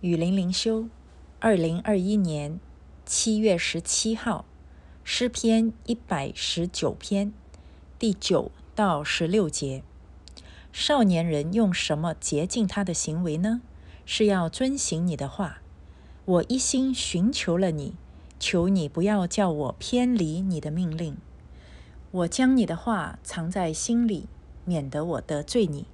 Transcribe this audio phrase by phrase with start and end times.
[0.00, 0.86] 雨林灵修，
[1.40, 2.60] 二零二一年
[3.04, 4.44] 七月十七号，
[5.02, 7.32] 诗篇一百十九篇
[7.98, 9.82] 第九到十六节。
[10.72, 13.60] 少年人用什么洁净他的行为呢？
[14.06, 15.58] 是要遵行你的话。
[16.24, 17.94] 我一心寻求了你，
[18.38, 21.16] 求你不要叫我偏离你的命令。
[22.12, 24.28] 我将你的话藏在心里，
[24.64, 25.86] 免得我得罪你。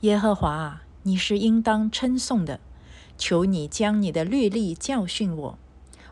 [0.00, 2.60] 耶和华啊，你是应当称颂的。
[3.18, 5.58] 求你将你的律例教训我，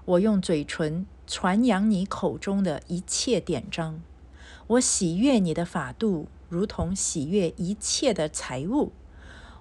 [0.04, 4.00] 我用嘴唇传扬你口中的一切典章。
[4.66, 8.92] 我喜悦你的法度，如同喜悦一切的财物。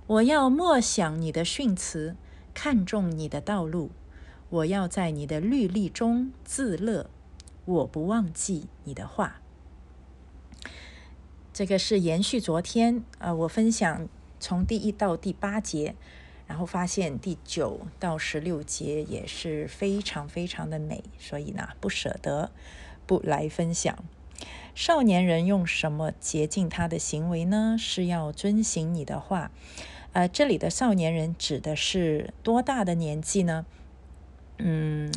[0.08, 2.16] 我要默想你的训词，
[2.53, 3.91] 看重你的道路。
[4.50, 7.09] 我要在你的律例中自乐，
[7.66, 9.41] 我不忘记你的话。
[11.52, 14.08] 这个是延续昨天啊，我分享
[14.39, 15.95] 从第一到第八节。
[16.45, 22.52] 然后发现第九到十六节也是非常非常的美，所以呢不舍得
[23.08, 23.97] 不来分享。
[24.75, 27.75] 少年人用什么洁净他的行为呢？
[27.80, 29.52] 是要遵行你的话。
[30.11, 33.66] 呃，这里的少年人指的是多大的年纪呢？
[34.57, 35.11] 嗯，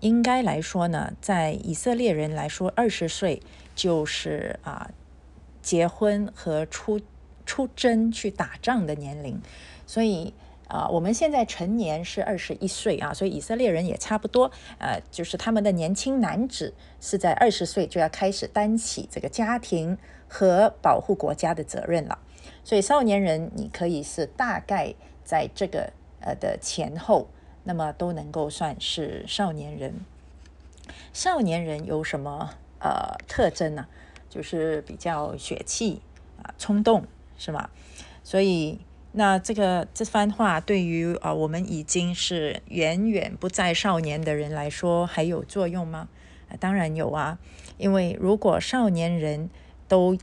[0.00, 3.42] 应该来说呢，在以色列人来说，二十岁
[3.74, 4.90] 就是啊
[5.62, 7.00] 结婚和出
[7.46, 9.40] 出征去打仗的年龄，
[9.86, 10.34] 所以。
[10.70, 19.98] 啊，我们现在成年是二十一岁啊，所以以色列人也差不多，呃，就是他们的年轻男子是在二十岁就要开始担起这个家庭
[20.28, 22.20] 和保护国家的责任了。
[22.62, 27.26] 所以少年人，你可以是大概在这个呃的前后，
[27.64, 29.92] 那么都能够算是少年人。
[31.12, 33.88] 少年人有什么呃特征呢？
[34.28, 36.00] 就是比较血气
[36.40, 37.04] 啊，冲动
[37.36, 37.70] 是吗？
[38.22, 38.78] 所以。
[39.12, 46.08] 那这个这番话对于啊我们已经是远远不在少年的人来说还有作用吗？
[46.58, 47.38] 当然有啊，
[47.76, 49.50] 因为如果少年人
[49.86, 50.16] 都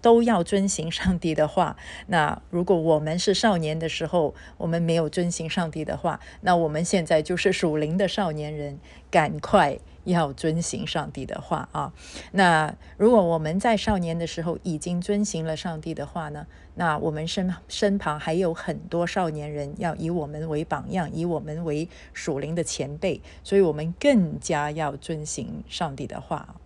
[0.00, 8.78] 都要遵行上帝的话，那如果我们是少年的时候，我们没有遵行上帝的话，那我们现在就是属灵的少年人，
[9.10, 9.78] 赶快。
[10.06, 11.92] 要遵行上帝的话啊！
[12.32, 16.46] 那如果我们在少年的时候已经遵行了上帝的话呢？
[16.78, 26.56] 那我们身身旁还有很多少年人要以我们为榜样，以我们为属灵的前辈，所以我们更加要遵行上帝的话。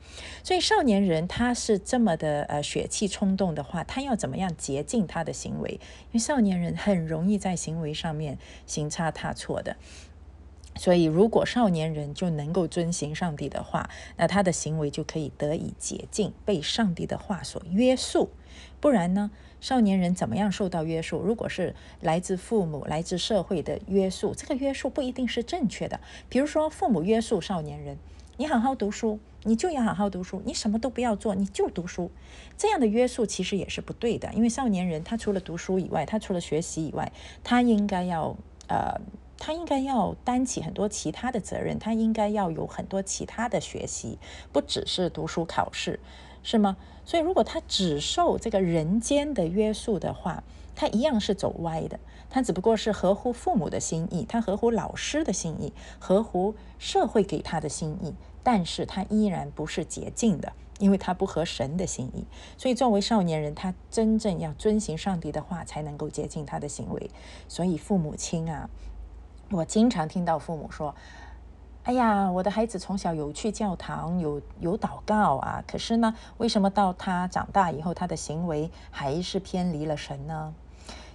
[0.42, 5.70] 所以少年人他是这么的呃血气冲动的话，他要怎么样洁净他的行为？
[5.70, 8.36] 因为少年人很容易在行为上面
[8.66, 9.76] 行差踏错的。
[10.80, 18.30] 所以，如果少年人就能够遵行上帝的话，那他的行为就可以得以洁净，被上帝的话所约束。
[18.80, 19.30] 不然呢，
[19.60, 21.20] 少年人怎么样受到约束？
[21.20, 26.00] 如果是来自父母、来自社会的约束，这个约束不一定是正确的。
[26.30, 27.98] 比如说，父母约束少年人
[28.38, 32.10] ：“你好好读书，你就要好好读书，你什么都不要做，你就读书。”
[32.56, 37.12] 这样的约束其实也是不对的，因为少年人他除了读书以外，他除了学习以外，
[37.44, 38.34] 他应该要
[38.68, 38.98] 呃。
[39.40, 44.18] 他应该要担起很多其他的责任，他应该要有很多其他的学习，
[44.52, 45.98] 不只是读书考试，
[46.44, 46.76] 是吗？
[47.06, 50.44] 所以，如果他只受这个人间的约束的话，
[50.76, 51.98] 他一样是走歪的。
[52.28, 58.14] 他只不过是合乎父母的心意，他合乎老师的心意，合乎社会给他的心意，
[58.44, 62.24] 但是他依然不是洁净的，因为他不合神的心意。
[62.56, 67.10] 所以，作为少年人，他真正要遵行上帝的话，才能够洁净他的行为。
[67.48, 68.68] 所以，父母亲啊。
[69.52, 70.94] 我经常听到父母说
[71.82, 80.54] ：“哎呀，我的孩子从小有去教堂，有有祷告啊，可是呢，为什么到他长大以后，他的行为还是偏离了神呢？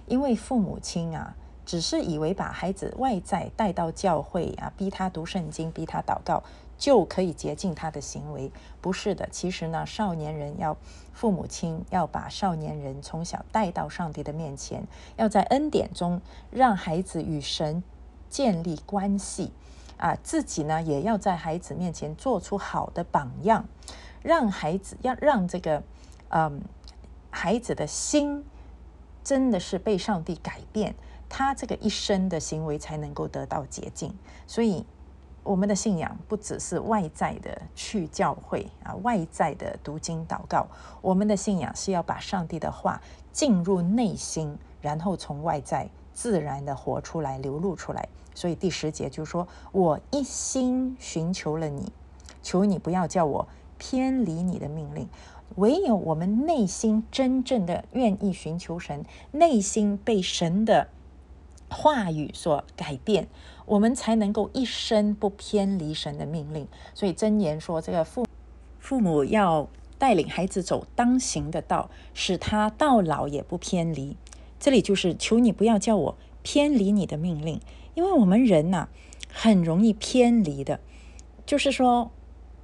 [0.04, 6.42] 因为父母亲啊，只是以为把孩子外在带到教会啊，逼他读圣经，逼他祷告，
[6.76, 8.52] 就可以洁净他的行为。
[8.82, 10.76] 不是的，其实呢，少年人要
[11.14, 14.86] 父母亲要把少年人从小带到上帝的面前，
[15.16, 16.20] 要在恩典中
[16.50, 17.82] 让孩子与神。”
[18.28, 19.52] 建立关系
[19.96, 23.64] 啊，自己呢也要在孩子面前做出好的榜样，
[24.22, 25.82] 让孩子要让这个
[26.28, 26.60] 嗯
[27.30, 28.44] 孩子的心
[29.24, 30.94] 真的是被上帝改变，
[31.28, 34.14] 他这个一生的行为才能够得到洁净。
[34.46, 34.84] 所以
[35.42, 40.66] 我们的信仰不只是外在的去教会啊，外在的读经祷告，
[41.00, 43.00] 我们的信仰是要把上帝的话
[43.32, 45.88] 进入内心，然后从外在。
[46.16, 48.08] 自然的活出来，流露出来。
[48.34, 51.92] 所以第十节就说：“我一心寻求了你，
[52.42, 53.46] 求你不要叫我
[53.76, 55.06] 偏离你的命令。
[55.56, 60.88] 唯有我们内心真正的愿意寻求神，内心被神的
[61.68, 63.28] 话语所改变，
[63.66, 66.66] 我们才能够一生不偏离神的命令。
[66.94, 68.26] 所以箴言说，这个父
[68.78, 69.68] 父母要
[69.98, 74.16] 带领孩子走当行的道，使他到老也不偏离。
[74.66, 77.60] 这里就是求你不要叫我偏离你的命令，
[77.94, 78.88] 因为我们人呐
[79.32, 80.80] 很容易偏离的，
[81.46, 82.10] 就是说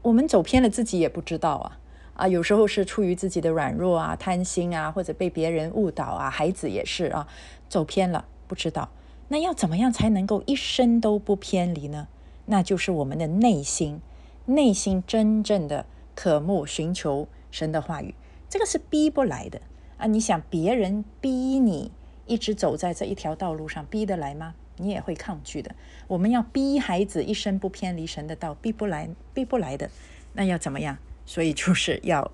[0.03, 1.79] 我们走偏了自己也不知道啊
[2.15, 7.29] 啊，有时候是出于自己的软弱啊、贪心啊，或者被别人误导啊，孩子也是啊，
[7.69, 8.89] 走偏了不知道。
[9.29, 12.09] 那要怎么样才能够一生都不偏离呢？
[12.47, 14.01] 那就是我们的内心，
[14.47, 18.17] 内心真正的渴慕寻求神的话语，
[18.49, 19.63] 这个是逼不来的
[20.03, 20.07] 啊！
[20.09, 21.93] 你想别人逼你
[22.27, 24.55] 一直走在这一条道路上，逼得来吗？
[24.77, 25.75] 你也会抗拒的。
[26.09, 29.89] 我们要逼孩子一生不偏离神的道，逼不来，逼不来的。
[30.33, 30.99] 那要怎么样？
[31.25, 32.33] 所以就是要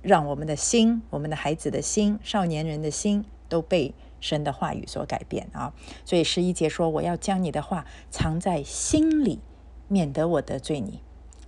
[0.00, 3.94] 让我们的心，我们的孩子的心，少年人的心都被。
[4.22, 5.72] 神的话语所改变啊，
[6.04, 9.40] 所以十一节说：“我要将你的话藏在心里，
[9.88, 11.00] 免得我得罪你。”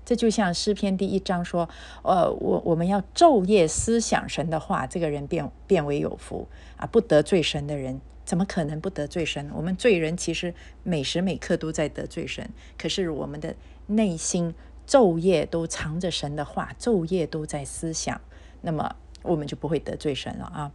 [0.05, 1.69] 这就像诗篇第一章说
[2.03, 6.87] ：“呃，我我们要昼夜思想神的话，这个人变变为有福啊！
[6.87, 9.51] 不得罪神的人，怎么可能不得罪神？
[9.55, 13.55] 我们罪人其实每时每刻都在得罪神，可是我们的
[13.87, 14.55] 内心
[14.87, 18.21] 昼夜都藏着神的话，昼夜都在思想，
[18.63, 20.73] 那么我们就不会得罪神了啊！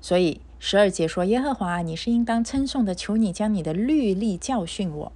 [0.00, 0.40] 所以。
[0.60, 5.12] 十二节说：“耶和华，你是应当称颂的，求你将你的律例教训我。”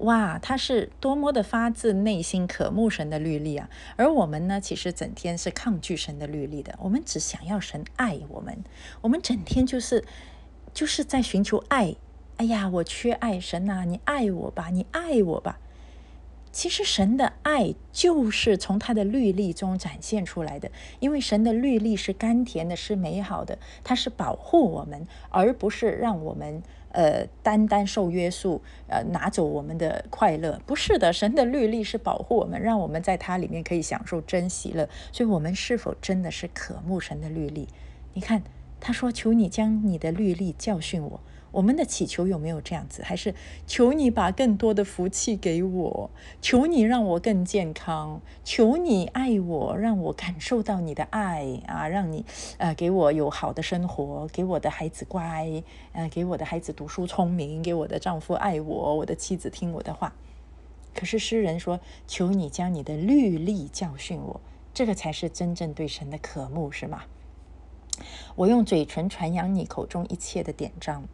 [0.00, 3.68] 哇，他是多么的发自内心渴慕神的律例啊！
[3.96, 6.74] 而我们呢，其实整天是抗拒神的律例的。
[6.80, 8.64] 我们只想要神爱我们，
[9.02, 10.04] 我们整天就是
[10.72, 11.96] 就是在寻求爱。
[12.38, 15.58] 哎呀，我缺爱，神呐，你爱我吧，你爱我吧。
[16.50, 26.62] 其实神的爱就是从他的律例中展现出来的，因为神的律例是甘甜的，是美好的，它是保护我们，而不是让我们
[26.92, 30.60] 呃单单受约束，呃拿走我们的快乐。
[30.66, 34.88] 不是的，神的律例是保护我们，让我们在它里面可以享受珍惜乐。
[35.12, 37.68] 所以，我们是否真的是渴慕神的律例？
[38.14, 38.42] 你看，
[38.80, 41.20] 他说：“求你将你的律例教训我。”
[41.52, 43.02] 我们的祈求有没有这样子？
[43.02, 43.34] 还是
[43.66, 46.10] 求你把更多的福气给我？
[46.40, 48.20] 求你让我更健康？
[48.44, 51.88] 求你爱我，让我感受到你的爱啊！
[51.88, 52.24] 让你
[52.58, 55.62] 呃给我有好的生活，给我的孩子乖，
[55.92, 60.14] 呃给我的孩子读书聪明，给我的丈夫爱我，我的妻子听我的话。
[60.94, 64.40] 可是诗人说：“求你将你的律例教训我。”
[64.74, 67.02] 这个才是真正对神的渴慕，是吗？
[68.36, 71.04] 我用嘴唇传扬你口中一切的典章。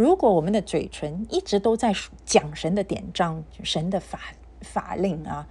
[0.00, 1.94] 如果我们的嘴唇一直都在
[2.24, 4.18] 讲神的典章、神的法
[4.62, 5.46] 法令啊，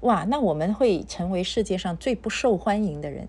[0.00, 3.26] 哇，那我们会成为世界上最不受欢迎的人。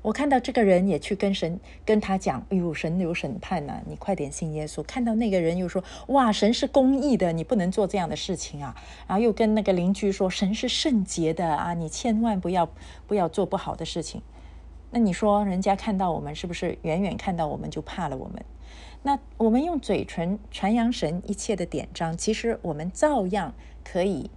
[0.00, 4.82] 我看到这个人也去跟神跟他讲，哎呦，神有审判呐，你快点信耶稣。
[4.84, 8.74] 看到那个人又说，哇，神是公义的，你不能做这样的事情啊。
[9.06, 12.66] 然后又跟那个邻居说，神是圣洁的啊，你千万不要
[13.06, 14.22] 不要做不好的事情。
[14.90, 18.42] 那你说，人家看到我们是不是远远看到我们就怕了我们？
[19.06, 23.52] 那我们用嘴唇传扬神一切的典章，其实我们照样
[23.84, 24.30] 可以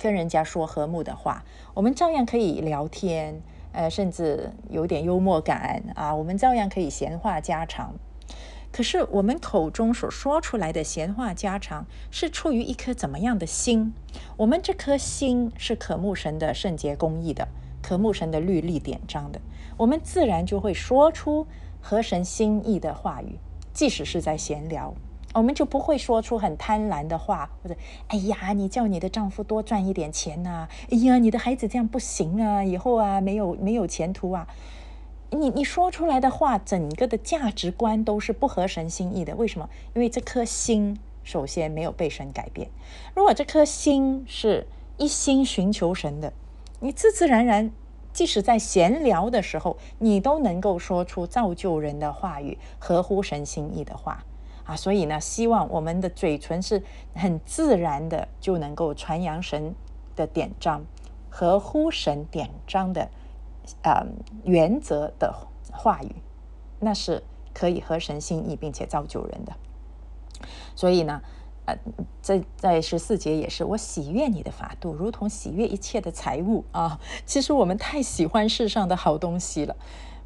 [0.00, 3.42] 跟人家说和睦的话，我们照样可以聊天，
[3.72, 7.94] 呃，甚至有点幽默感啊，我们照样可以闲话家常。
[8.72, 13.92] 可是我们口中所说出来的闲话家常，是出于一颗怎么样的心？
[14.38, 17.48] 我们这颗心是渴慕神的圣洁公义的，
[17.82, 19.42] 渴慕神的律例典章的，
[19.76, 21.46] 我们自然就会说出
[21.82, 23.38] 合神心意的话语。
[23.76, 24.94] 即使是在闲聊，
[25.34, 27.76] 我们就不会说出很贪婪的话，或者
[28.08, 34.48] “哎呀，你叫你的丈夫多赚一点钱呐”，“哎呀，你的孩子这样不行啊，以后啊没有没有前途啊”，
[35.28, 39.36] 你你说出来的话，整个的价值观都是不合神心意的。
[39.36, 39.68] 为什么？
[39.94, 42.70] 因为这颗心首先没有被神改变。
[43.14, 44.66] 如果这颗心是
[44.96, 46.32] 一心寻求神的，
[46.80, 47.70] 你自自然然。
[48.16, 54.24] 即使在闲聊的时候，你都能够说出造就人的话语，合乎神心意的话
[54.64, 54.74] 啊！
[54.74, 56.82] 所以呢，希望我们的嘴唇是
[57.14, 59.74] 很自然的就能够传扬神
[60.16, 60.82] 的典章，
[61.28, 63.10] 合乎神典章的
[63.82, 64.06] 呃
[64.44, 65.34] 原则的
[65.70, 66.16] 话语，
[66.80, 69.52] 那是可以合神心意并且造就人的。
[70.74, 71.20] 所以呢。
[71.66, 71.76] 呃，
[72.22, 77.00] 在在十四节也是，我喜悦你的法度，如同喜悦一切的财物啊。
[77.26, 79.76] 其实我们太喜欢世上的好东西了，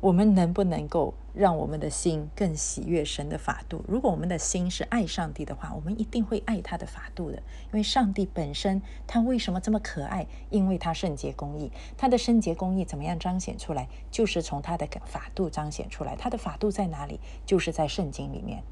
[0.00, 3.82] 我们能不能够让我们的心更喜悦神的法度？
[3.88, 7.36] 如果我们的心是爱上帝的话，我们一定会爱他的法度的。
[7.36, 10.26] 因为上帝本身他为什么这么可爱？
[10.50, 13.88] 因为他圣洁公义，他的圣洁公义怎么样彰显出来？
[14.10, 16.14] 就是从他的法度彰显出来。
[16.16, 17.18] 他的法度在哪里？
[17.46, 18.62] 就是在圣经里面。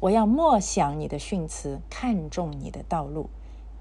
[0.00, 3.28] 我要默想你的训词，看重你的道路，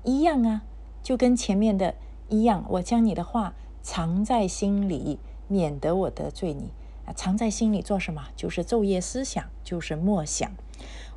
[0.03, 0.63] 一样啊，
[1.01, 1.95] 就跟前面的
[2.27, 2.65] 一样。
[2.69, 6.71] 我将你的话藏在心里，免得我得罪你
[7.05, 7.13] 啊。
[7.13, 8.27] 藏在心里做什么？
[8.35, 10.51] 就是昼夜思想，就是默想。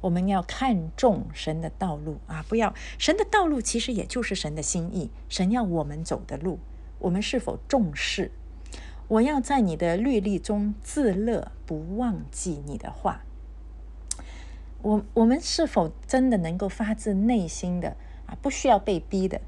[0.00, 6.58] 我们要看重神的道路啊，不要神的道路其实也就是神的心意，神要我们走的路，
[6.98, 8.32] 我们是否重视？
[9.08, 13.22] 我要在你的律例中自乐，不忘记你的话。
[14.82, 17.96] 我我们是否真的能够发自内心的
[18.26, 19.40] 啊，不需要被逼的，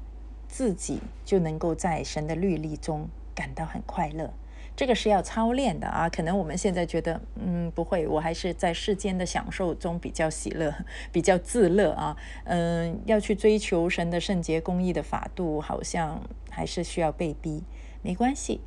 [0.47, 4.33] 自己就能够在神的律例中感到很快乐？
[4.77, 10.73] 这个是要操练的啊，可能我们现在觉得，嗯，不会，我还是在世间的享受中比较喜乐，
[11.13, 17.63] 比较自乐啊，嗯，要去追求神的圣洁、公义的法度，好像还是需要被逼。
[18.01, 18.59] 没关系，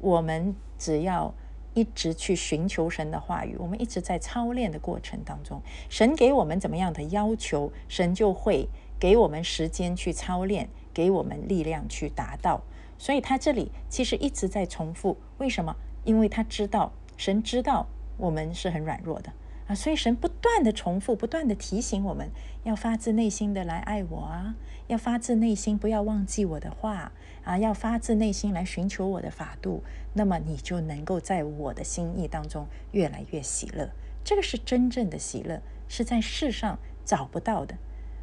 [0.00, 1.32] 我们只要
[1.74, 12.62] 一直去寻求神的话语，我们一直在操练的过程当中，神给我们怎么样的要求，神就会给我们时间去操练，给我们力量去达到。
[12.98, 15.74] 所以他这里其实一直在重复，为什么？
[16.04, 17.86] 因为他知道，神知道
[18.16, 19.32] 我们是很软弱的
[19.74, 22.30] 所以神不断的重复，不断的提醒我们
[22.64, 24.54] 要发自内心的来爱我啊，
[24.86, 27.12] 要发自内心不要忘记我的话
[27.44, 29.82] 啊，要发自内心来寻求我的法度，
[30.14, 33.90] 那么你就能够在我的心意当中越来越喜乐。
[34.24, 37.76] 这个是真正的喜乐，是在世上找不到的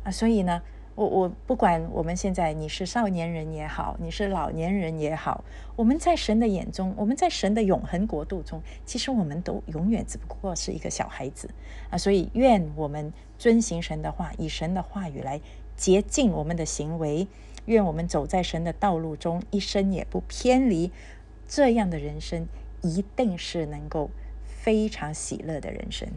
[0.03, 0.61] 啊，所以呢。
[0.95, 5.43] 我我不管我们现在你是少年人也好，你是老年人也好，
[5.75, 11.49] 我们在神的眼中，我们在神的永恒国度中，其实我们都永远只不过是一个小孩子
[11.89, 11.97] 啊！
[11.97, 15.39] 所以愿我们遵行神的话，以神的话语来
[15.77, 17.27] 洁净我们的行为，
[17.65, 20.91] 愿我们走在神的道路中，一生也不偏离。
[21.47, 22.45] 这样的人生
[22.81, 24.11] 一定是能够
[24.43, 26.07] 非常喜乐的人生。